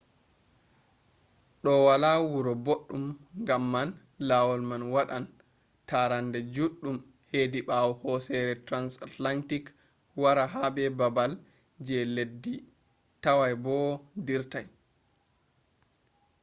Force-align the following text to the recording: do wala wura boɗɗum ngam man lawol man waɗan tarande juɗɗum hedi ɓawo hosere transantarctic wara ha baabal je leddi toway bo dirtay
do 1.63 1.71
wala 1.87 2.11
wura 2.29 2.53
boɗɗum 2.65 3.05
ngam 3.41 3.63
man 3.73 3.89
lawol 4.29 4.61
man 4.69 4.83
waɗan 4.93 5.25
tarande 5.89 6.39
juɗɗum 6.53 6.97
hedi 7.29 7.59
ɓawo 7.67 7.91
hosere 8.01 8.53
transantarctic 8.67 9.65
wara 10.21 10.43
ha 10.53 10.61
baabal 10.99 11.31
je 11.85 11.97
leddi 12.15 12.53
toway 13.23 13.53
bo 13.63 13.75
dirtay 14.25 14.65